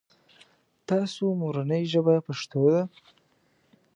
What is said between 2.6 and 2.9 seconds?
ده؟